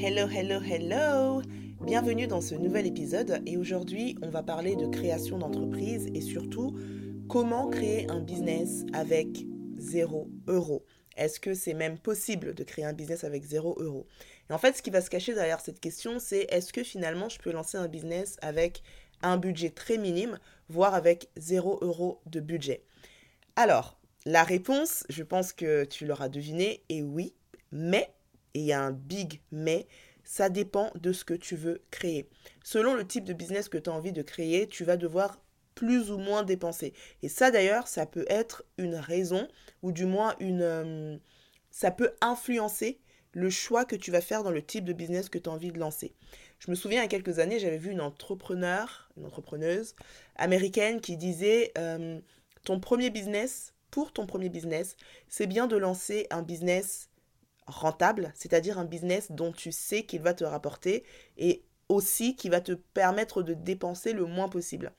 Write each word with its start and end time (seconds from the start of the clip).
Hello, 0.00 0.28
hello, 0.28 0.60
hello. 0.60 1.42
Bienvenue 1.84 2.28
dans 2.28 2.40
ce 2.40 2.54
nouvel 2.54 2.86
épisode 2.86 3.42
et 3.46 3.56
aujourd'hui 3.56 4.16
on 4.22 4.30
va 4.30 4.44
parler 4.44 4.76
de 4.76 4.86
création 4.86 5.38
d'entreprise 5.38 6.06
et 6.14 6.20
surtout 6.20 6.78
comment 7.28 7.68
créer 7.68 8.08
un 8.08 8.20
business 8.20 8.86
avec 8.92 9.26
0 9.78 10.30
euro. 10.46 10.84
Est-ce 11.16 11.40
que 11.40 11.52
c'est 11.52 11.74
même 11.74 11.98
possible 11.98 12.54
de 12.54 12.62
créer 12.62 12.84
un 12.84 12.92
business 12.92 13.24
avec 13.24 13.42
0 13.42 13.76
euro? 13.80 14.06
Et 14.48 14.52
en 14.52 14.58
fait 14.58 14.76
ce 14.76 14.82
qui 14.82 14.90
va 14.90 15.00
se 15.00 15.10
cacher 15.10 15.34
derrière 15.34 15.58
cette 15.58 15.80
question 15.80 16.20
c'est 16.20 16.46
est-ce 16.48 16.72
que 16.72 16.84
finalement 16.84 17.28
je 17.28 17.40
peux 17.40 17.50
lancer 17.50 17.76
un 17.76 17.88
business 17.88 18.36
avec 18.40 18.84
un 19.22 19.36
budget 19.36 19.70
très 19.70 19.98
minime, 19.98 20.38
voire 20.68 20.94
avec 20.94 21.28
0 21.38 21.80
euro 21.82 22.20
de 22.26 22.38
budget? 22.38 22.84
Alors, 23.56 23.98
la 24.26 24.44
réponse, 24.44 25.02
je 25.08 25.24
pense 25.24 25.52
que 25.52 25.84
tu 25.84 26.06
l'auras 26.06 26.28
deviné, 26.28 26.84
est 26.88 27.02
oui, 27.02 27.34
mais 27.72 28.08
il 28.58 28.66
y 28.66 28.72
a 28.72 28.82
un 28.82 28.92
big 28.92 29.40
mais, 29.52 29.86
ça 30.24 30.50
dépend 30.50 30.92
de 30.94 31.12
ce 31.12 31.24
que 31.24 31.34
tu 31.34 31.56
veux 31.56 31.80
créer. 31.90 32.28
Selon 32.62 32.94
le 32.94 33.06
type 33.06 33.24
de 33.24 33.32
business 33.32 33.68
que 33.68 33.78
tu 33.78 33.88
as 33.88 33.92
envie 33.94 34.12
de 34.12 34.22
créer, 34.22 34.66
tu 34.66 34.84
vas 34.84 34.96
devoir 34.96 35.40
plus 35.74 36.10
ou 36.10 36.18
moins 36.18 36.42
dépenser. 36.42 36.92
Et 37.22 37.28
ça 37.28 37.50
d'ailleurs, 37.50 37.88
ça 37.88 38.04
peut 38.04 38.26
être 38.28 38.64
une 38.76 38.96
raison, 38.96 39.48
ou 39.82 39.92
du 39.92 40.06
moins 40.06 40.34
une... 40.40 40.62
Euh, 40.62 41.16
ça 41.70 41.90
peut 41.90 42.12
influencer 42.20 43.00
le 43.32 43.50
choix 43.50 43.84
que 43.84 43.96
tu 43.96 44.10
vas 44.10 44.20
faire 44.20 44.42
dans 44.42 44.50
le 44.50 44.60
type 44.60 44.84
de 44.84 44.92
business 44.92 45.28
que 45.28 45.38
tu 45.38 45.48
as 45.48 45.52
envie 45.52 45.70
de 45.70 45.78
lancer. 45.78 46.14
Je 46.58 46.70
me 46.70 46.76
souviens, 46.76 47.00
il 47.00 47.04
y 47.04 47.06
a 47.06 47.08
quelques 47.08 47.38
années, 47.38 47.58
j'avais 47.58 47.78
vu 47.78 47.90
une 47.90 48.00
entrepreneur, 48.00 49.08
une 49.16 49.24
entrepreneuse 49.24 49.94
américaine 50.36 51.00
qui 51.00 51.16
disait, 51.16 51.72
euh, 51.78 52.20
ton 52.64 52.80
premier 52.80 53.10
business, 53.10 53.74
pour 53.90 54.12
ton 54.12 54.26
premier 54.26 54.48
business, 54.48 54.96
c'est 55.28 55.46
bien 55.46 55.66
de 55.66 55.76
lancer 55.76 56.26
un 56.30 56.42
business 56.42 57.08
rentable, 57.68 58.32
c'est-à-dire 58.34 58.78
un 58.78 58.84
business 58.84 59.30
dont 59.30 59.52
tu 59.52 59.72
sais 59.72 60.02
qu'il 60.02 60.22
va 60.22 60.34
te 60.34 60.44
rapporter 60.44 61.04
et 61.36 61.62
aussi 61.88 62.34
qui 62.36 62.48
va 62.48 62.60
te 62.60 62.72
permettre 62.72 63.42
de 63.42 63.54
dépenser 63.54 64.12
le 64.12 64.24
moins 64.24 64.48
possible. 64.48 64.92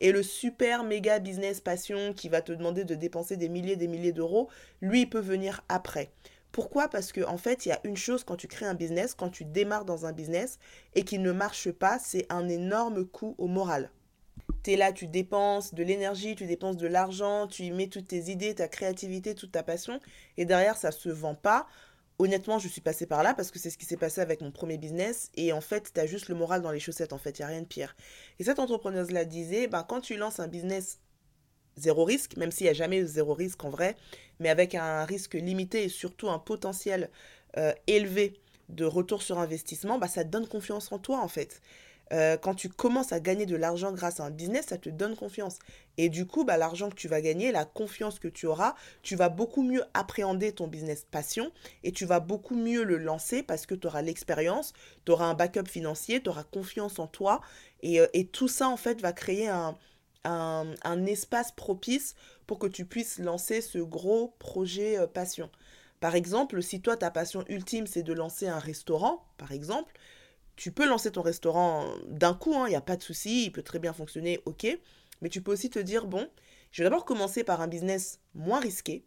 Et 0.00 0.10
le 0.10 0.22
super 0.22 0.84
méga 0.84 1.18
business 1.18 1.60
passion 1.60 2.12
qui 2.12 2.28
va 2.28 2.42
te 2.42 2.52
demander 2.52 2.84
de 2.84 2.94
dépenser 2.94 3.36
des 3.36 3.48
milliers 3.48 3.74
et 3.74 3.76
des 3.76 3.88
milliers 3.88 4.12
d'euros, 4.12 4.48
lui, 4.80 5.06
peut 5.06 5.20
venir 5.20 5.62
après. 5.68 6.10
Pourquoi? 6.50 6.88
Parce 6.88 7.12
qu'en 7.12 7.34
en 7.34 7.38
fait, 7.38 7.66
il 7.66 7.70
y 7.70 7.72
a 7.72 7.80
une 7.84 7.96
chose 7.96 8.24
quand 8.24 8.36
tu 8.36 8.48
crées 8.48 8.66
un 8.66 8.74
business, 8.74 9.14
quand 9.14 9.30
tu 9.30 9.44
démarres 9.44 9.84
dans 9.84 10.06
un 10.06 10.12
business 10.12 10.58
et 10.94 11.04
qu'il 11.04 11.22
ne 11.22 11.32
marche 11.32 11.70
pas, 11.70 11.98
c'est 11.98 12.26
un 12.30 12.48
énorme 12.48 13.04
coût 13.06 13.34
au 13.38 13.46
moral. 13.46 13.90
Tu 14.62 14.72
es 14.72 14.76
là, 14.76 14.92
tu 14.92 15.06
dépenses 15.06 15.74
de 15.74 15.82
l'énergie, 15.82 16.36
tu 16.36 16.46
dépenses 16.46 16.76
de 16.76 16.86
l'argent, 16.86 17.46
tu 17.46 17.64
y 17.64 17.70
mets 17.70 17.88
toutes 17.88 18.08
tes 18.08 18.30
idées, 18.30 18.54
ta 18.54 18.68
créativité, 18.68 19.34
toute 19.34 19.52
ta 19.52 19.62
passion, 19.62 20.00
et 20.36 20.44
derrière, 20.44 20.76
ça 20.76 20.88
ne 20.88 20.92
se 20.92 21.08
vend 21.08 21.34
pas 21.34 21.66
honnêtement, 22.18 22.58
je 22.58 22.68
suis 22.68 22.80
passée 22.80 23.06
par 23.06 23.22
là 23.22 23.34
parce 23.34 23.50
que 23.50 23.58
c'est 23.58 23.70
ce 23.70 23.78
qui 23.78 23.86
s'est 23.86 23.96
passé 23.96 24.20
avec 24.20 24.40
mon 24.40 24.50
premier 24.50 24.78
business. 24.78 25.30
Et 25.34 25.52
en 25.52 25.60
fait, 25.60 25.92
tu 25.92 26.00
as 26.00 26.06
juste 26.06 26.28
le 26.28 26.34
moral 26.34 26.62
dans 26.62 26.70
les 26.70 26.80
chaussettes, 26.80 27.12
en 27.12 27.18
fait. 27.18 27.38
Il 27.38 27.42
n'y 27.42 27.44
a 27.46 27.48
rien 27.48 27.62
de 27.62 27.66
pire. 27.66 27.96
Et 28.38 28.44
cette 28.44 28.58
entrepreneuse-là 28.58 29.24
disait, 29.24 29.66
ben, 29.68 29.82
quand 29.82 30.00
tu 30.00 30.16
lances 30.16 30.40
un 30.40 30.48
business 30.48 31.00
zéro 31.76 32.04
risque, 32.04 32.36
même 32.36 32.50
s'il 32.50 32.64
n'y 32.64 32.70
a 32.70 32.74
jamais 32.74 33.04
zéro 33.04 33.34
risque 33.34 33.64
en 33.64 33.70
vrai, 33.70 33.96
mais 34.38 34.48
avec 34.48 34.74
un 34.74 35.04
risque 35.04 35.34
limité 35.34 35.84
et 35.84 35.88
surtout 35.88 36.28
un 36.28 36.38
potentiel 36.38 37.10
euh, 37.56 37.72
élevé 37.86 38.40
de 38.68 38.84
retour 38.84 39.22
sur 39.22 39.38
investissement, 39.38 39.98
bah, 39.98 40.08
ça 40.08 40.24
te 40.24 40.30
donne 40.30 40.46
confiance 40.46 40.92
en 40.92 40.98
toi, 40.98 41.20
en 41.20 41.28
fait. 41.28 41.60
Euh, 42.12 42.36
quand 42.36 42.54
tu 42.54 42.68
commences 42.68 43.12
à 43.12 43.20
gagner 43.20 43.46
de 43.46 43.56
l'argent 43.56 43.92
grâce 43.92 44.20
à 44.20 44.24
un 44.24 44.30
business, 44.30 44.66
ça 44.66 44.78
te 44.78 44.88
donne 44.90 45.16
confiance. 45.16 45.58
Et 45.96 46.08
du 46.08 46.26
coup, 46.26 46.44
bah, 46.44 46.56
l'argent 46.56 46.90
que 46.90 46.94
tu 46.94 47.08
vas 47.08 47.20
gagner, 47.20 47.50
la 47.50 47.64
confiance 47.64 48.18
que 48.18 48.28
tu 48.28 48.46
auras, 48.46 48.74
tu 49.02 49.16
vas 49.16 49.28
beaucoup 49.28 49.62
mieux 49.62 49.82
appréhender 49.94 50.52
ton 50.52 50.66
business 50.66 51.06
passion 51.10 51.50
et 51.82 51.92
tu 51.92 52.04
vas 52.04 52.20
beaucoup 52.20 52.56
mieux 52.56 52.84
le 52.84 52.98
lancer 52.98 53.42
parce 53.42 53.66
que 53.66 53.74
tu 53.74 53.86
auras 53.86 54.02
l'expérience, 54.02 54.72
tu 55.06 55.12
auras 55.12 55.26
un 55.26 55.34
backup 55.34 55.66
financier, 55.66 56.22
tu 56.22 56.28
auras 56.28 56.44
confiance 56.44 56.98
en 56.98 57.06
toi. 57.06 57.40
Et, 57.82 58.00
euh, 58.00 58.06
et, 58.12 58.26
tout 58.26 58.48
ça, 58.48 58.68
en 58.68 58.76
fait, 58.76 59.00
va 59.00 59.12
créer 59.12 59.48
un, 59.48 59.76
un, 60.24 61.06
espace 61.06 61.52
propice 61.52 62.14
pour 62.46 62.58
que 62.58 62.66
tu 62.66 62.84
puisses 62.84 63.18
lancer 63.18 63.60
ce 63.60 63.78
gros 63.78 64.34
projet 64.38 64.98
euh, 64.98 65.06
passion. 65.06 65.50
Par 66.00 66.14
exemple, 66.14 66.62
si 66.62 66.80
toi, 66.80 66.96
ta 66.96 67.10
passion 67.10 67.44
ultime, 67.48 67.86
c'est 67.86 68.02
de 68.02 68.12
lancer 68.12 68.46
un 68.46 68.58
restaurant, 68.58 69.24
par 69.38 69.52
exemple, 69.52 69.92
tu 70.56 70.72
peux 70.72 70.86
lancer 70.86 71.10
ton 71.10 71.22
restaurant 71.22 71.86
d'un 72.08 72.34
coup, 72.34 72.52
il 72.52 72.56
hein, 72.56 72.68
n'y 72.68 72.76
a 72.76 72.80
pas 72.80 72.96
de 72.96 73.02
souci, 73.02 73.44
il 73.44 73.50
peut 73.52 73.62
très 73.62 73.78
bien 73.78 73.92
fonctionner, 73.92 74.40
ok. 74.44 74.66
Mais 75.20 75.28
tu 75.28 75.42
peux 75.42 75.52
aussi 75.52 75.70
te 75.70 75.78
dire, 75.78 76.06
bon, 76.06 76.28
je 76.70 76.82
vais 76.82 76.90
d'abord 76.90 77.04
commencer 77.04 77.44
par 77.44 77.60
un 77.60 77.68
business 77.68 78.20
moins 78.34 78.60
risqué. 78.60 79.04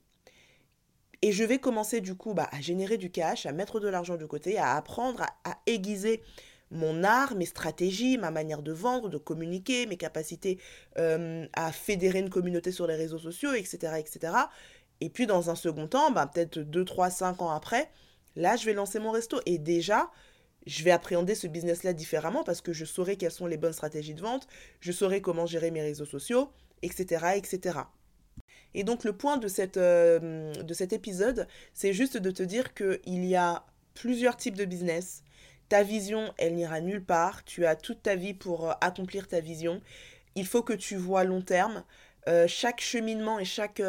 Et 1.22 1.32
je 1.32 1.44
vais 1.44 1.60
commencer 1.60 2.00
du 2.00 2.16
coup 2.16 2.34
bah, 2.34 2.48
à 2.52 2.62
générer 2.62 2.98
du 2.98 3.12
cash, 3.12 3.46
à 3.46 3.52
mettre 3.52 3.80
de 3.80 3.88
l'argent 3.88 4.18
de 4.18 4.26
côté, 4.26 4.58
à 4.58 4.76
apprendre 4.76 5.24
à, 5.44 5.58
aiguiser 5.66 6.22
mon 6.70 7.04
art, 7.04 7.36
mes 7.36 7.46
stratégies, 7.46 8.18
ma 8.18 8.30
manière 8.30 8.62
de 8.62 8.72
vendre, 8.72 9.10
de 9.10 9.18
communiquer, 9.18 9.86
mes 9.86 9.98
capacités 9.98 10.60
euh, 10.98 11.48
à 11.54 11.72
fédérer 11.72 12.20
une 12.20 12.30
communauté 12.30 12.72
sur 12.72 12.88
les 12.88 12.96
réseaux 12.96 13.20
sociaux, 13.20 13.54
etc. 13.54 13.94
etc. 13.98 14.34
Et 15.02 15.10
puis 15.10 15.28
dans 15.28 15.50
un 15.50 15.56
second 15.56 15.88
temps, 15.88 16.12
bah, 16.12 16.30
peut-être 16.32 16.60
2, 16.60 16.86
3, 16.86 17.10
5 17.10 17.42
ans 17.42 17.52
après, 17.52 17.90
là 18.36 18.56
je 18.56 18.66
vais 18.66 18.74
lancer 18.74 19.00
mon 19.00 19.12
resto. 19.12 19.40
Et 19.46 19.58
déjà, 19.58 20.12
je 20.68 20.84
vais 20.84 20.92
appréhender 20.92 21.34
ce 21.34 21.48
business-là 21.48 21.94
différemment 21.94 22.44
parce 22.44 22.62
que 22.62 22.74
je 22.74 22.86
saurai 22.86 23.16
quelles 23.16 23.32
sont 23.32 23.48
les 23.48 23.58
bonnes 23.58 23.74
stratégies 23.74 24.14
de 24.14 24.22
vente, 24.22 24.48
je 24.82 24.92
saurai 24.92 25.22
comment 25.22 25.46
gérer 25.46 25.72
mes 25.72 25.82
réseaux 25.82 26.06
sociaux, 26.06 26.52
etc. 26.84 27.26
etc. 27.36 27.80
Et 28.74 28.84
donc 28.84 29.06
le 29.06 29.14
point 29.14 29.38
de, 29.38 29.48
cette, 29.48 29.78
euh, 29.78 30.54
de 30.54 30.74
cet 30.74 30.94
épisode, 30.94 31.48
c'est 31.74 31.94
juste 31.94 32.18
de 32.18 32.32
te 32.32 32.44
dire 32.44 32.74
qu'il 32.74 33.26
y 33.26 33.36
a 33.36 33.66
plusieurs 33.94 34.36
types 34.36 34.58
de 34.58 34.66
business. 34.66 35.24
Ta 35.70 35.84
vision, 35.84 36.34
elle 36.38 36.56
n'ira 36.56 36.82
nulle 36.82 37.04
part. 37.04 37.44
Tu 37.46 37.66
as 37.66 37.76
toute 37.76 38.04
ta 38.04 38.16
vie 38.16 38.34
pour 38.34 38.70
euh, 38.70 38.74
accomplir 38.82 39.28
ta 39.28 39.40
vision. 39.40 39.82
Il 40.36 40.46
faut 40.46 40.64
que 40.64 40.74
tu 40.74 40.98
vois 40.98 41.24
long 41.24 41.42
terme. 41.42 41.84
Euh, 42.28 42.46
chaque 42.48 42.82
cheminement 42.82 43.40
et 43.40 43.46
chaque, 43.46 43.82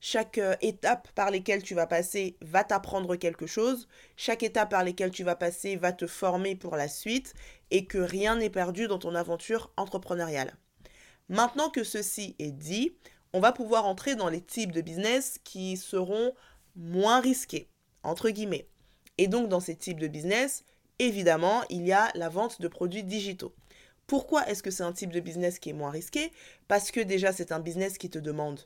chaque 0.00 0.38
euh, 0.38 0.56
étape 0.60 1.08
par 1.14 1.30
lesquelles 1.30 1.62
tu 1.62 1.74
vas 1.74 1.86
passer 1.86 2.36
va 2.40 2.64
t'apprendre 2.64 3.16
quelque 3.16 3.46
chose. 3.46 3.88
Chaque 4.16 4.42
étape 4.42 4.70
par 4.70 4.84
lesquelles 4.84 5.10
tu 5.10 5.24
vas 5.24 5.36
passer 5.36 5.76
va 5.76 5.92
te 5.92 6.06
former 6.06 6.54
pour 6.54 6.76
la 6.76 6.88
suite 6.88 7.34
et 7.70 7.86
que 7.86 7.98
rien 7.98 8.36
n'est 8.36 8.50
perdu 8.50 8.88
dans 8.88 8.98
ton 8.98 9.14
aventure 9.14 9.72
entrepreneuriale. 9.76 10.56
Maintenant 11.28 11.70
que 11.70 11.82
ceci 11.82 12.36
est 12.38 12.52
dit, 12.52 12.96
on 13.32 13.40
va 13.40 13.52
pouvoir 13.52 13.86
entrer 13.86 14.14
dans 14.14 14.28
les 14.28 14.40
types 14.40 14.72
de 14.72 14.80
business 14.80 15.38
qui 15.42 15.76
seront 15.76 16.34
moins 16.76 17.20
risqués, 17.20 17.68
entre 18.02 18.30
guillemets. 18.30 18.68
Et 19.18 19.28
donc 19.28 19.48
dans 19.48 19.60
ces 19.60 19.76
types 19.76 19.98
de 19.98 20.08
business, 20.08 20.64
évidemment, 20.98 21.62
il 21.68 21.86
y 21.86 21.92
a 21.92 22.10
la 22.14 22.28
vente 22.28 22.60
de 22.60 22.68
produits 22.68 23.02
digitaux. 23.02 23.54
Pourquoi 24.06 24.48
est-ce 24.48 24.62
que 24.62 24.70
c'est 24.70 24.84
un 24.84 24.92
type 24.92 25.10
de 25.10 25.20
business 25.20 25.58
qui 25.58 25.70
est 25.70 25.74
moins 25.74 25.90
risqué? 25.90 26.30
Parce 26.68 26.92
que 26.92 27.00
déjà 27.00 27.32
c'est 27.32 27.50
un 27.50 27.58
business 27.58 27.98
qui 27.98 28.08
te 28.08 28.18
demande 28.18 28.60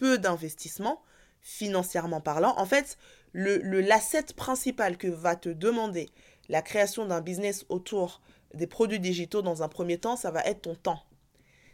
peu 0.00 0.16
d'investissement, 0.16 1.02
financièrement 1.42 2.22
parlant. 2.22 2.54
En 2.56 2.64
fait, 2.64 2.96
le, 3.32 3.58
l'asset 3.82 4.32
principal 4.34 4.96
que 4.96 5.08
va 5.08 5.36
te 5.36 5.50
demander 5.50 6.08
la 6.48 6.62
création 6.62 7.04
d'un 7.04 7.20
business 7.20 7.66
autour 7.68 8.22
des 8.54 8.66
produits 8.66 8.98
digitaux 8.98 9.42
dans 9.42 9.62
un 9.62 9.68
premier 9.68 9.98
temps, 9.98 10.16
ça 10.16 10.30
va 10.30 10.42
être 10.44 10.62
ton 10.62 10.74
temps. 10.74 11.02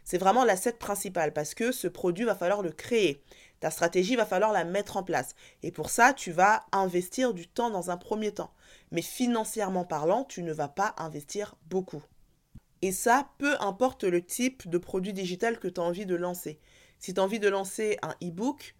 C'est 0.03 0.17
vraiment 0.17 0.43
l'asset 0.43 0.73
principal 0.73 1.31
parce 1.31 1.53
que 1.53 1.71
ce 1.71 1.87
produit 1.87 2.25
va 2.25 2.35
falloir 2.35 2.61
le 2.61 2.71
créer. 2.71 3.23
Ta 3.61 3.71
stratégie 3.71 4.17
va 4.17 4.25
falloir 4.25 4.51
la 4.51 4.65
mettre 4.65 4.97
en 4.97 5.03
place. 5.03 5.33
Et 5.63 5.71
pour 5.71 5.89
ça, 5.89 6.13
tu 6.13 6.33
vas 6.33 6.65
investir 6.73 7.33
du 7.33 7.47
temps 7.47 7.69
dans 7.69 7.91
un 7.91 7.97
premier 7.97 8.33
temps. 8.33 8.51
Mais 8.91 9.01
financièrement 9.01 9.85
parlant, 9.85 10.25
tu 10.25 10.43
ne 10.43 10.51
vas 10.51 10.67
pas 10.67 10.95
investir 10.97 11.55
beaucoup. 11.69 12.03
Et 12.81 12.91
ça, 12.91 13.29
peu 13.37 13.55
importe 13.61 14.03
le 14.03 14.21
type 14.21 14.69
de 14.69 14.77
produit 14.77 15.13
digital 15.13 15.59
que 15.59 15.69
tu 15.69 15.79
as 15.79 15.83
envie 15.83 16.05
de 16.05 16.15
lancer. 16.15 16.59
Si 16.99 17.13
tu 17.13 17.19
as 17.19 17.23
envie 17.23 17.39
de 17.39 17.49
lancer 17.49 17.97
un 18.01 18.15
e-book, 18.23 18.75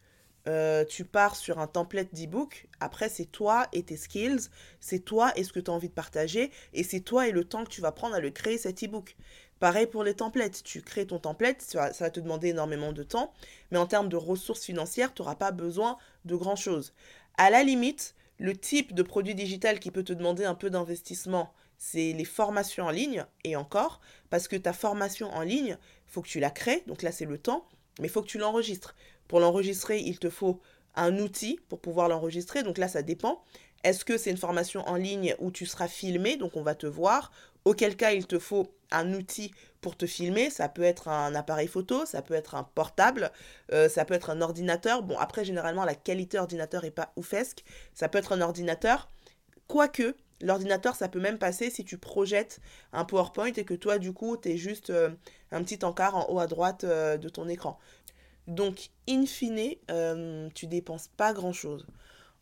euh, 0.48 0.86
tu 0.86 1.04
pars 1.04 1.36
sur 1.36 1.60
un 1.60 1.68
template 1.68 2.14
d'e-book. 2.14 2.68
Après, 2.80 3.10
c'est 3.10 3.26
toi 3.26 3.68
et 3.74 3.84
tes 3.84 3.98
skills, 3.98 4.50
c'est 4.80 5.00
toi 5.00 5.34
et 5.36 5.44
ce 5.44 5.52
que 5.52 5.60
tu 5.60 5.70
as 5.70 5.74
envie 5.74 5.90
de 5.90 5.94
partager, 5.94 6.52
et 6.74 6.84
c'est 6.84 7.02
toi 7.02 7.28
et 7.28 7.32
le 7.32 7.44
temps 7.44 7.66
que 7.66 7.70
tu 7.70 7.82
vas 7.82 7.92
prendre 7.92 8.16
à 8.16 8.22
le 8.22 8.32
créer 8.32 8.58
cet 8.58 8.84
e-book. 8.84 9.16
Pareil 9.60 9.88
pour 9.88 10.04
les 10.04 10.14
templates. 10.14 10.64
Tu 10.64 10.82
crées 10.82 11.08
ton 11.08 11.20
template, 11.20 11.62
ça 11.62 11.92
va, 12.00 12.10
te 12.10 12.20
demander 12.20 12.50
énormément 12.50 12.94
de 12.94 13.04
temps, 13.04 13.34
mais 13.72 13.78
en 13.78 13.88
termes 13.88 14.08
de 14.08 14.16
ressources 14.16 14.64
financières, 14.64 15.14
tu 15.14 15.22
n'auras 15.22 15.36
pas 15.36 15.52
besoin 15.52 15.98
de 16.26 16.36
grand-chose. 16.36 16.94
À 17.38 17.50
la 17.50 17.64
limite, 17.64 18.16
le 18.38 18.56
type 18.56 18.94
de 18.94 19.04
produit 19.04 19.36
digital 19.36 19.80
qui 19.80 19.92
peut 19.92 20.04
te 20.04 20.14
demander 20.14 20.46
un 20.46 20.56
peu 20.56 20.70
d'investissement, 20.70 21.54
c'est 21.78 22.14
les 22.14 22.26
formations 22.26 22.86
en 22.86 22.92
ligne, 22.92 23.26
et 23.44 23.56
encore, 23.56 24.00
parce 24.30 24.48
que 24.48 24.56
ta 24.56 24.74
formation 24.74 25.30
en 25.34 25.42
ligne, 25.42 25.78
faut 26.06 26.22
que 26.22 26.30
tu 26.30 26.40
la 26.40 26.52
crées, 26.52 26.84
donc 26.88 27.02
là 27.02 27.12
c'est 27.12 27.26
le 27.26 27.38
temps, 27.38 27.68
mais 28.00 28.08
il 28.08 28.12
faut 28.12 28.22
que 28.22 28.28
tu 28.28 28.38
l'enregistres. 28.38 28.96
Pour 29.28 29.40
l'enregistrer, 29.40 30.00
il 30.00 30.20
te 30.20 30.30
faut 30.30 30.62
un 30.96 31.18
outil 31.20 31.60
pour 31.70 31.80
pouvoir 31.80 32.10
l'enregistrer. 32.10 32.64
Donc 32.64 32.78
là, 32.78 32.88
ça 32.88 33.02
dépend. 33.02 33.44
Est-ce 33.84 34.04
que 34.04 34.18
c'est 34.18 34.32
une 34.32 34.38
formation 34.38 34.88
en 34.88 34.96
ligne 34.96 35.36
où 35.40 35.52
tu 35.52 35.66
seras 35.66 35.88
filmé, 35.88 36.36
donc 36.36 36.58
on 36.58 36.64
va 36.64 36.76
te 36.76 36.88
voir 36.88 37.32
Auquel 37.66 37.98
cas, 37.98 38.14
il 38.14 38.26
te 38.26 38.40
faut 38.40 38.74
un 38.92 39.14
outil 39.14 39.54
pour 39.82 39.98
te 39.98 40.06
filmer. 40.06 40.50
Ça 40.50 40.70
peut 40.70 40.84
être 40.84 41.10
un 41.10 41.36
appareil 41.36 41.68
photo, 41.68 42.06
ça 42.06 42.22
peut 42.22 42.34
être 42.34 42.56
un 42.56 42.64
portable, 42.64 43.32
euh, 43.74 43.90
ça 43.90 44.06
peut 44.06 44.14
être 44.14 44.30
un 44.30 44.42
ordinateur. 44.42 45.04
Bon, 45.04 45.18
après, 45.18 45.44
généralement, 45.44 45.84
la 45.84 45.96
qualité 45.96 46.40
ordinateur 46.40 46.84
n'est 46.84 46.92
pas 46.92 47.12
oufesque. 47.18 47.64
Ça 47.94 48.08
peut 48.08 48.18
être 48.18 48.32
un 48.32 48.42
ordinateur. 48.42 49.10
Quoique, 49.68 50.16
L'ordinateur, 50.42 50.96
ça 50.96 51.10
peut 51.10 51.20
même 51.20 51.40
passer 51.40 51.70
si 51.70 51.84
tu 51.84 51.98
projettes 51.98 52.60
un 52.94 53.06
PowerPoint 53.06 53.52
et 53.54 53.66
que 53.66 53.74
toi, 53.74 53.98
du 53.98 54.14
coup, 54.14 54.38
tu 54.38 54.50
es 54.50 54.58
juste 54.58 54.92
euh, 54.92 55.10
un 55.52 55.64
petit 55.64 55.84
encart 55.84 56.16
en 56.16 56.32
haut 56.32 56.40
à 56.40 56.48
droite 56.48 56.84
euh, 56.84 57.18
de 57.18 57.28
ton 57.28 57.48
écran. 57.48 57.80
Donc, 58.48 58.90
in 59.10 59.26
fine, 59.26 59.76
euh, 59.90 60.48
tu 60.54 60.68
dépenses 60.68 61.10
pas 61.18 61.34
grand-chose. 61.34 61.88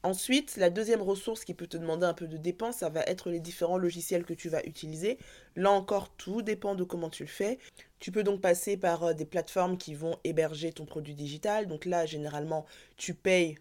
Ensuite, 0.03 0.57
la 0.57 0.69
deuxième 0.69 1.01
ressource 1.01 1.45
qui 1.45 1.55
peut 1.55 1.65
te 1.65 1.77
demander 1.77 2.05
un 2.05 2.13
peu 2.13 2.27
de 2.27 2.37
dépenses, 2.37 2.77
ça 2.77 2.89
va 2.89 3.01
être 3.03 3.31
les 3.31 3.39
différents 3.39 3.79
logiciels 3.79 4.23
que 4.23 4.35
tu 4.35 4.49
vas 4.49 4.63
utiliser. 4.65 5.17
Là 5.55 5.71
encore, 5.71 6.09
tout 6.15 6.43
dépend 6.43 6.75
de 6.75 6.83
comment 6.83 7.09
tu 7.09 7.23
le 7.23 7.29
fais. 7.29 7.57
Tu 7.99 8.11
peux 8.11 8.23
donc 8.23 8.39
passer 8.39 8.77
par 8.77 9.15
des 9.15 9.25
plateformes 9.25 9.77
qui 9.77 9.95
vont 9.95 10.19
héberger 10.23 10.71
ton 10.73 10.85
produit 10.85 11.15
digital. 11.15 11.65
Donc 11.65 11.85
là, 11.85 12.05
généralement, 12.05 12.67
tu 12.97 13.15
payes 13.15 13.57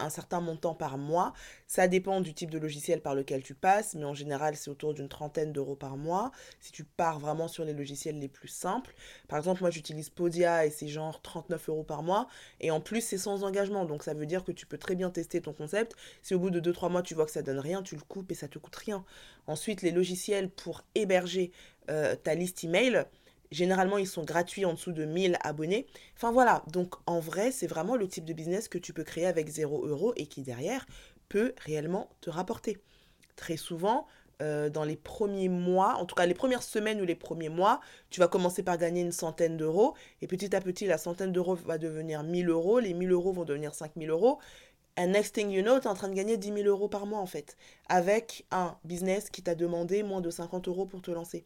un 0.00 0.10
certain 0.10 0.40
montant 0.40 0.74
par 0.74 0.98
mois. 0.98 1.32
Ça 1.66 1.88
dépend 1.88 2.20
du 2.20 2.34
type 2.34 2.50
de 2.50 2.58
logiciel 2.58 3.00
par 3.00 3.14
lequel 3.14 3.42
tu 3.42 3.54
passes, 3.54 3.94
mais 3.94 4.04
en 4.04 4.14
général, 4.14 4.56
c'est 4.56 4.70
autour 4.70 4.94
d'une 4.94 5.08
trentaine 5.08 5.52
d'euros 5.52 5.76
par 5.76 5.96
mois. 5.96 6.32
Si 6.60 6.72
tu 6.72 6.84
pars 6.84 7.18
vraiment 7.18 7.48
sur 7.48 7.64
les 7.64 7.72
logiciels 7.72 8.18
les 8.18 8.28
plus 8.28 8.48
simples. 8.48 8.94
Par 9.28 9.38
exemple, 9.38 9.60
moi, 9.60 9.70
j'utilise 9.70 10.10
Podia 10.10 10.66
et 10.66 10.70
c'est 10.70 10.88
genre 10.88 11.20
39 11.22 11.68
euros 11.68 11.84
par 11.84 12.02
mois. 12.02 12.28
Et 12.60 12.70
en 12.70 12.80
plus, 12.80 13.02
c'est 13.02 13.18
sans 13.18 13.44
engagement. 13.44 13.84
Donc, 13.84 14.02
ça 14.02 14.14
veut 14.14 14.26
dire 14.26 14.44
que 14.44 14.52
tu 14.52 14.66
peux 14.66 14.78
très 14.78 14.94
bien 14.94 15.10
tester 15.10 15.40
ton 15.40 15.52
concept. 15.52 15.94
Si 16.22 16.34
au 16.34 16.38
bout 16.38 16.50
de 16.50 16.60
2-3 16.60 16.90
mois, 16.90 17.02
tu 17.02 17.14
vois 17.14 17.26
que 17.26 17.32
ça 17.32 17.42
donne 17.42 17.58
rien, 17.58 17.82
tu 17.82 17.94
le 17.94 18.02
coupes 18.02 18.30
et 18.32 18.34
ça 18.34 18.48
te 18.48 18.58
coûte 18.58 18.76
rien. 18.76 19.04
Ensuite, 19.46 19.82
les 19.82 19.90
logiciels 19.90 20.50
pour 20.50 20.82
héberger 20.94 21.52
euh, 21.90 22.14
ta 22.14 22.34
liste 22.34 22.62
email 22.64 23.04
Généralement, 23.50 23.98
ils 23.98 24.06
sont 24.06 24.24
gratuits 24.24 24.64
en 24.64 24.74
dessous 24.74 24.92
de 24.92 25.04
1000 25.04 25.36
abonnés. 25.42 25.86
Enfin 26.16 26.30
voilà, 26.30 26.62
donc 26.72 26.94
en 27.06 27.18
vrai, 27.18 27.50
c'est 27.50 27.66
vraiment 27.66 27.96
le 27.96 28.06
type 28.06 28.24
de 28.24 28.32
business 28.32 28.68
que 28.68 28.78
tu 28.78 28.92
peux 28.92 29.02
créer 29.04 29.26
avec 29.26 29.48
0 29.48 29.86
euros 29.86 30.12
et 30.16 30.26
qui 30.26 30.42
derrière 30.42 30.86
peut 31.28 31.54
réellement 31.64 32.10
te 32.20 32.30
rapporter. 32.30 32.78
Très 33.36 33.56
souvent, 33.56 34.06
euh, 34.40 34.70
dans 34.70 34.84
les 34.84 34.96
premiers 34.96 35.48
mois, 35.48 35.96
en 35.96 36.06
tout 36.06 36.14
cas 36.14 36.26
les 36.26 36.34
premières 36.34 36.62
semaines 36.62 37.00
ou 37.00 37.04
les 37.04 37.14
premiers 37.14 37.48
mois, 37.48 37.80
tu 38.08 38.20
vas 38.20 38.28
commencer 38.28 38.62
par 38.62 38.78
gagner 38.78 39.02
une 39.02 39.12
centaine 39.12 39.56
d'euros 39.56 39.94
et 40.22 40.26
petit 40.26 40.54
à 40.56 40.60
petit, 40.60 40.86
la 40.86 40.98
centaine 40.98 41.32
d'euros 41.32 41.56
va 41.56 41.76
devenir 41.76 42.22
1000 42.22 42.48
euros, 42.48 42.78
les 42.80 42.94
1000 42.94 43.10
euros 43.10 43.32
vont 43.32 43.44
devenir 43.44 43.74
5000 43.74 44.08
euros. 44.10 44.38
And 44.96 45.08
next 45.08 45.34
thing 45.34 45.50
you 45.50 45.62
know, 45.62 45.78
tu 45.78 45.84
es 45.84 45.90
en 45.90 45.94
train 45.94 46.08
de 46.08 46.14
gagner 46.14 46.36
10 46.36 46.52
000 46.54 46.68
euros 46.68 46.88
par 46.88 47.06
mois 47.06 47.20
en 47.20 47.26
fait, 47.26 47.56
avec 47.88 48.46
un 48.50 48.76
business 48.84 49.30
qui 49.30 49.42
t'a 49.42 49.54
demandé 49.54 50.02
moins 50.02 50.20
de 50.20 50.30
50 50.30 50.68
euros 50.68 50.86
pour 50.86 51.02
te 51.02 51.10
lancer. 51.10 51.44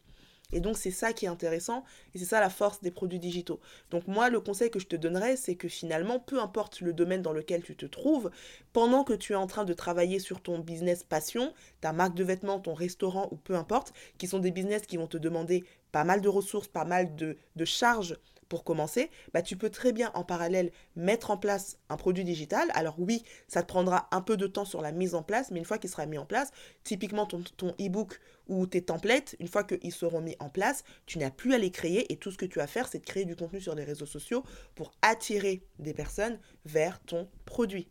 Et 0.51 0.59
donc 0.59 0.77
c'est 0.77 0.91
ça 0.91 1.11
qui 1.11 1.25
est 1.25 1.29
intéressant 1.29 1.83
et 2.13 2.19
c'est 2.19 2.25
ça 2.25 2.39
la 2.39 2.49
force 2.49 2.81
des 2.81 2.91
produits 2.91 3.19
digitaux. 3.19 3.59
Donc 3.89 4.07
moi 4.07 4.29
le 4.29 4.39
conseil 4.39 4.69
que 4.69 4.79
je 4.79 4.85
te 4.87 4.95
donnerais 4.95 5.37
c'est 5.37 5.55
que 5.55 5.67
finalement 5.67 6.19
peu 6.19 6.39
importe 6.39 6.81
le 6.81 6.93
domaine 6.93 7.21
dans 7.21 7.33
lequel 7.33 7.63
tu 7.63 7.75
te 7.75 7.85
trouves, 7.85 8.29
pendant 8.71 9.03
que 9.03 9.13
tu 9.13 9.33
es 9.33 9.35
en 9.35 9.47
train 9.47 9.65
de 9.65 9.73
travailler 9.73 10.19
sur 10.19 10.41
ton 10.41 10.59
business 10.59 11.03
passion, 11.03 11.53
ta 11.81 11.93
marque 11.93 12.15
de 12.15 12.23
vêtements, 12.23 12.59
ton 12.59 12.73
restaurant 12.73 13.27
ou 13.31 13.37
peu 13.37 13.55
importe, 13.55 13.93
qui 14.17 14.27
sont 14.27 14.39
des 14.39 14.51
business 14.51 14.83
qui 14.83 14.97
vont 14.97 15.07
te 15.07 15.17
demander 15.17 15.63
pas 15.91 16.03
mal 16.03 16.21
de 16.21 16.29
ressources, 16.29 16.67
pas 16.67 16.85
mal 16.85 17.15
de, 17.15 17.37
de 17.55 17.65
charges 17.65 18.17
pour 18.49 18.63
commencer, 18.63 19.09
bah, 19.33 19.41
tu 19.41 19.57
peux 19.57 19.69
très 19.69 19.91
bien 19.91 20.11
en 20.13 20.23
parallèle 20.23 20.71
mettre 20.95 21.31
en 21.31 21.37
place 21.37 21.77
un 21.89 21.97
produit 21.97 22.23
digital. 22.23 22.69
Alors 22.73 22.95
oui, 22.99 23.23
ça 23.47 23.61
te 23.61 23.67
prendra 23.67 24.07
un 24.11 24.21
peu 24.21 24.37
de 24.37 24.47
temps 24.47 24.65
sur 24.65 24.81
la 24.81 24.91
mise 24.91 25.15
en 25.15 25.23
place, 25.23 25.51
mais 25.51 25.59
une 25.59 25.65
fois 25.65 25.77
qu'il 25.77 25.89
sera 25.89 26.05
mis 26.05 26.17
en 26.17 26.25
place, 26.25 26.51
typiquement 26.83 27.25
ton, 27.25 27.43
ton 27.57 27.69
e-book 27.79 28.19
ou 28.47 28.67
tes 28.67 28.83
templates, 28.83 29.35
une 29.39 29.47
fois 29.47 29.63
qu'ils 29.63 29.93
seront 29.93 30.21
mis 30.21 30.35
en 30.39 30.49
place, 30.49 30.83
tu 31.05 31.17
n'as 31.17 31.31
plus 31.31 31.53
à 31.53 31.57
les 31.57 31.71
créer 31.71 32.11
et 32.11 32.17
tout 32.17 32.31
ce 32.31 32.37
que 32.37 32.45
tu 32.45 32.59
as 32.59 32.63
à 32.63 32.67
faire, 32.67 32.87
c'est 32.87 32.99
de 32.99 33.05
créer 33.05 33.25
du 33.25 33.35
contenu 33.35 33.61
sur 33.61 33.75
les 33.75 33.83
réseaux 33.83 34.05
sociaux 34.05 34.43
pour 34.75 34.91
attirer 35.01 35.63
des 35.79 35.93
personnes 35.93 36.39
vers 36.65 36.99
ton 37.01 37.27
produit. 37.45 37.89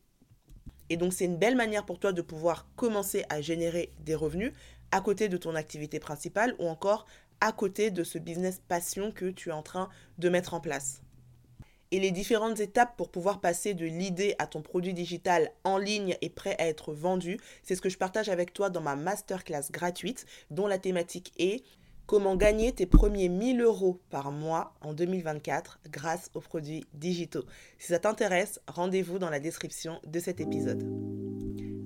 Et 0.91 0.97
donc 0.97 1.13
c'est 1.13 1.25
une 1.25 1.39
belle 1.39 1.57
manière 1.57 1.87
pour 1.87 1.99
toi 1.99 2.13
de 2.13 2.23
pouvoir 2.23 2.69
commencer 2.77 3.25
à 3.31 3.41
générer 3.41 3.93
des 4.01 4.15
revenus 4.15 4.53
à 4.91 5.01
côté 5.01 5.29
de 5.29 5.37
ton 5.37 5.55
activité 5.55 5.99
principale 5.99 6.55
ou 6.59 6.69
encore 6.69 7.07
à 7.41 7.53
côté 7.53 7.91
de 7.91 8.05
ce 8.05 8.19
business 8.19 8.61
passion 8.69 9.13
que 9.13 9.31
tu 9.31 9.51
es 9.51 9.53
en 9.53 9.63
train 9.63 9.89
de 10.19 10.29
mettre 10.29 10.55
en 10.55 10.61
place. 10.61 11.03
Et 11.91 12.01
les 12.01 12.11
différentes 12.11 12.59
étapes 12.59 12.97
pour 12.97 13.11
pouvoir 13.11 13.41
passer 13.41 13.73
de 13.73 13.87
l'idée 13.87 14.35
à 14.39 14.47
ton 14.47 14.63
produit 14.63 14.95
digital 14.95 15.53
en 15.63 15.79
ligne 15.79 16.17
et 16.23 16.29
prêt 16.29 16.57
à 16.59 16.67
être 16.67 16.93
vendu, 16.93 17.39
c'est 17.63 17.77
ce 17.77 17.81
que 17.81 17.89
je 17.89 17.99
partage 17.99 18.29
avec 18.29 18.53
toi 18.53 18.69
dans 18.69 18.81
ma 18.81 18.97
masterclass 18.97 19.71
gratuite 19.71 20.27
dont 20.51 20.67
la 20.67 20.79
thématique 20.79 21.33
est 21.39 21.63
comment 22.07 22.37
gagner 22.37 22.73
tes 22.73 22.87
premiers 22.87 23.29
1000 23.29 23.61
euros 23.61 24.01
par 24.11 24.33
mois 24.33 24.75
en 24.81 24.93
2024 24.93 25.81
grâce 25.91 26.31
aux 26.35 26.41
produits 26.41 26.85
digitaux. 26.95 27.45
Si 27.79 27.89
ça 27.89 27.99
t'intéresse, 27.99 28.61
rendez-vous 28.67 29.19
dans 29.19 29.31
la 29.31 29.41
description 29.41 30.01
de 30.07 30.19
cet 30.19 30.41
épisode. 30.41 31.24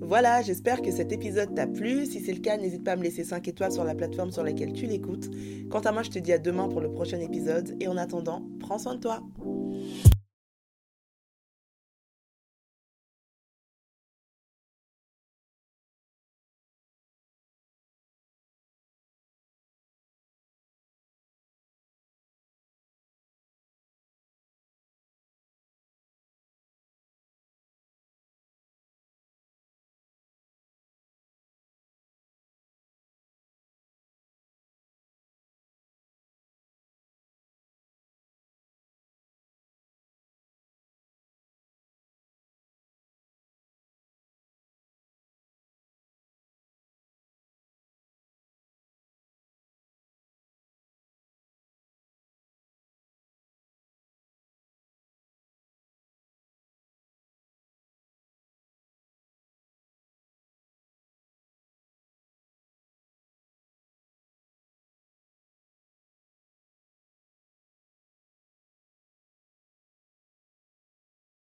Voilà, 0.09 0.41
j'espère 0.41 0.81
que 0.81 0.89
cet 0.89 1.11
épisode 1.11 1.53
t'a 1.53 1.67
plu. 1.67 2.07
Si 2.07 2.19
c'est 2.19 2.33
le 2.33 2.39
cas, 2.39 2.57
n'hésite 2.57 2.83
pas 2.83 2.93
à 2.93 2.95
me 2.95 3.03
laisser 3.03 3.23
5 3.23 3.47
étoiles 3.47 3.71
sur 3.71 3.83
la 3.83 3.93
plateforme 3.93 4.31
sur 4.31 4.43
laquelle 4.43 4.73
tu 4.73 4.87
l'écoutes. 4.87 5.29
Quant 5.69 5.81
à 5.81 5.91
moi, 5.91 6.01
je 6.01 6.09
te 6.09 6.17
dis 6.17 6.33
à 6.33 6.39
demain 6.39 6.67
pour 6.67 6.81
le 6.81 6.91
prochain 6.91 7.19
épisode. 7.19 7.77
Et 7.79 7.87
en 7.87 7.95
attendant, 7.95 8.41
prends 8.59 8.79
soin 8.79 8.95
de 8.95 9.01
toi. 9.01 9.21